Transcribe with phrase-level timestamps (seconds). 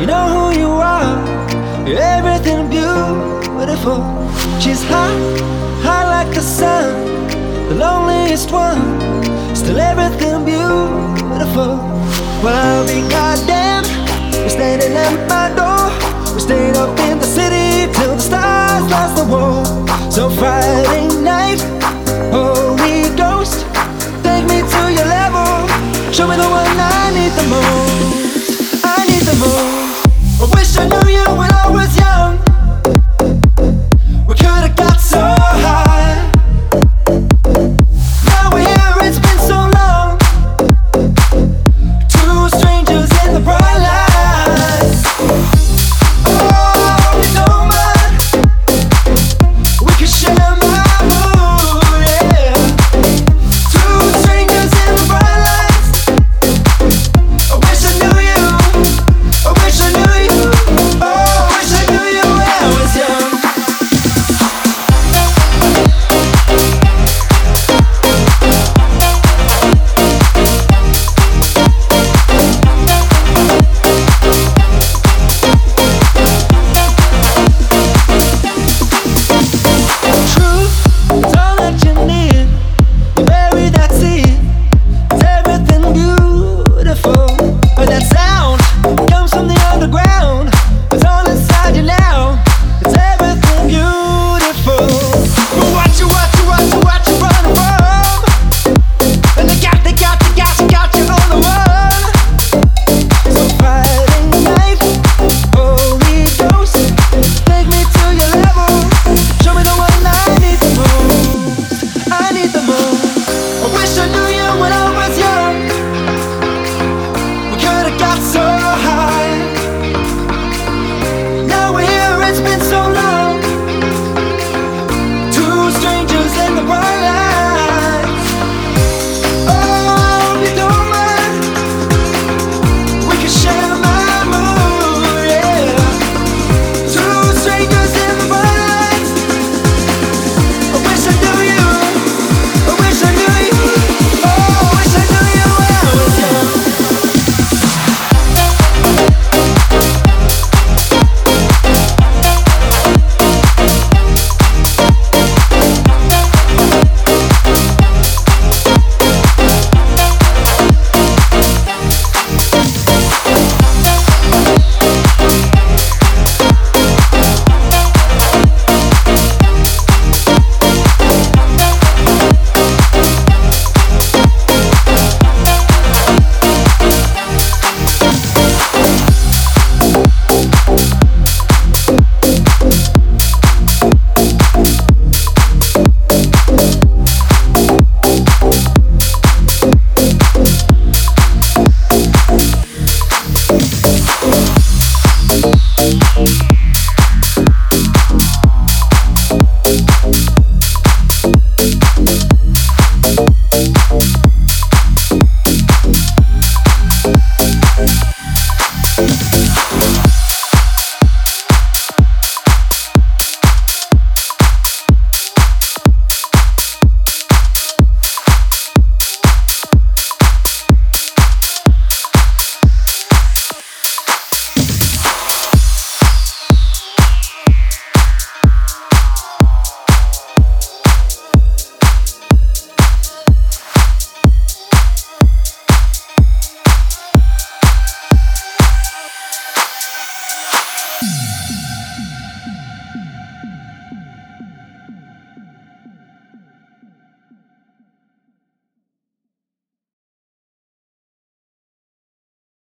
[0.00, 3.98] You know who you are, You're everything beautiful.
[4.60, 5.10] She's hot,
[5.82, 7.26] hot like the sun,
[7.68, 8.78] the loneliest one.
[9.56, 11.82] Still everything beautiful.
[12.44, 13.82] Well, I'll be goddamn,
[14.34, 15.90] we're standing at my door.
[16.32, 19.64] We stayed up in the city till the stars lost the war.
[20.12, 21.58] So Friday night,
[22.30, 23.66] Holy Ghost,
[24.22, 25.66] take me to your level.
[26.12, 27.77] Show me the one I need the most.